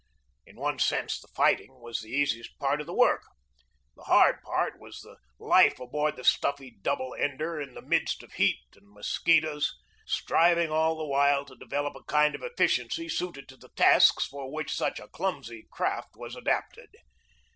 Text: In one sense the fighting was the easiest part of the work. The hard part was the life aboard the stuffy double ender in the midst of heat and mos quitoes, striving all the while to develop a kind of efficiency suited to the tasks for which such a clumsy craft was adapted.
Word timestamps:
In 0.47 0.55
one 0.55 0.79
sense 0.79 1.19
the 1.19 1.27
fighting 1.27 1.79
was 1.79 1.99
the 1.99 2.09
easiest 2.09 2.57
part 2.57 2.81
of 2.81 2.87
the 2.87 2.93
work. 2.95 3.21
The 3.95 4.05
hard 4.05 4.41
part 4.41 4.79
was 4.79 5.01
the 5.01 5.17
life 5.37 5.79
aboard 5.79 6.15
the 6.15 6.23
stuffy 6.23 6.71
double 6.81 7.13
ender 7.13 7.61
in 7.61 7.75
the 7.75 7.83
midst 7.83 8.23
of 8.23 8.33
heat 8.33 8.63
and 8.75 8.87
mos 8.89 9.19
quitoes, 9.23 9.69
striving 10.07 10.71
all 10.71 10.97
the 10.97 11.05
while 11.05 11.45
to 11.45 11.55
develop 11.55 11.95
a 11.95 12.03
kind 12.03 12.33
of 12.33 12.41
efficiency 12.41 13.09
suited 13.09 13.47
to 13.49 13.57
the 13.57 13.69
tasks 13.75 14.25
for 14.25 14.51
which 14.51 14.73
such 14.73 14.99
a 14.99 15.07
clumsy 15.07 15.67
craft 15.69 16.15
was 16.17 16.35
adapted. 16.35 16.89